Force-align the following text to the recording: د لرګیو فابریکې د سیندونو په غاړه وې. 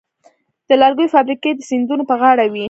د 0.67 0.69
لرګیو 0.81 1.11
فابریکې 1.13 1.51
د 1.55 1.61
سیندونو 1.69 2.03
په 2.09 2.15
غاړه 2.21 2.45
وې. 2.51 2.59